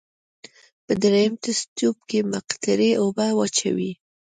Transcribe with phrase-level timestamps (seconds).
[0.85, 3.91] په دریم تست تیوب کې مقطرې اوبه واچوئ.